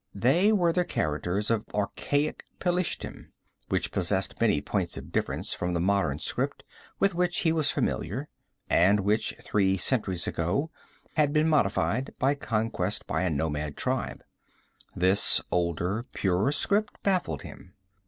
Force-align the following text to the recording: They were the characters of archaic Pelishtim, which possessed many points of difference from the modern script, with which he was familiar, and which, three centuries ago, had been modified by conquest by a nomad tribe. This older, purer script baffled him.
They 0.15 0.51
were 0.51 0.73
the 0.73 0.83
characters 0.83 1.51
of 1.51 1.67
archaic 1.75 2.45
Pelishtim, 2.59 3.33
which 3.69 3.91
possessed 3.91 4.41
many 4.41 4.59
points 4.59 4.97
of 4.97 5.11
difference 5.11 5.53
from 5.53 5.73
the 5.75 5.79
modern 5.79 6.17
script, 6.17 6.63
with 6.97 7.13
which 7.13 7.41
he 7.41 7.51
was 7.51 7.69
familiar, 7.69 8.27
and 8.67 9.01
which, 9.01 9.35
three 9.43 9.77
centuries 9.77 10.25
ago, 10.25 10.71
had 11.17 11.31
been 11.33 11.47
modified 11.47 12.15
by 12.17 12.33
conquest 12.33 13.05
by 13.05 13.21
a 13.21 13.29
nomad 13.29 13.77
tribe. 13.77 14.23
This 14.95 15.39
older, 15.51 16.07
purer 16.13 16.51
script 16.51 16.97
baffled 17.03 17.43
him. 17.43 17.75